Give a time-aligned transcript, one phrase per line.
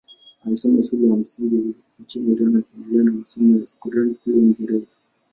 [0.45, 4.91] Alisoma shule ya msingi nchini Iran akaendelea na masomo ya sekondari kule Uingereza.